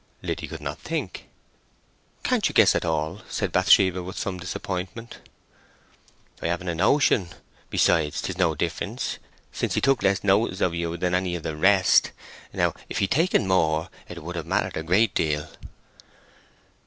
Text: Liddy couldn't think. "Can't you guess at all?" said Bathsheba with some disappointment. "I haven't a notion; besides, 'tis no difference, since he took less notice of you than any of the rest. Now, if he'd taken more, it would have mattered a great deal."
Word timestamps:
Liddy 0.23 0.47
couldn't 0.47 0.79
think. 0.79 1.29
"Can't 2.23 2.49
you 2.49 2.55
guess 2.55 2.73
at 2.73 2.83
all?" 2.85 3.21
said 3.29 3.51
Bathsheba 3.51 4.01
with 4.01 4.17
some 4.17 4.39
disappointment. 4.39 5.19
"I 6.41 6.47
haven't 6.47 6.69
a 6.69 6.73
notion; 6.73 7.27
besides, 7.69 8.19
'tis 8.19 8.35
no 8.39 8.55
difference, 8.55 9.19
since 9.51 9.75
he 9.75 9.79
took 9.81 10.01
less 10.01 10.23
notice 10.23 10.59
of 10.59 10.73
you 10.73 10.97
than 10.97 11.13
any 11.13 11.35
of 11.35 11.43
the 11.43 11.55
rest. 11.55 12.09
Now, 12.51 12.73
if 12.89 12.97
he'd 12.97 13.11
taken 13.11 13.45
more, 13.47 13.89
it 14.09 14.23
would 14.23 14.35
have 14.35 14.47
mattered 14.47 14.75
a 14.75 14.81
great 14.81 15.13
deal." 15.13 15.47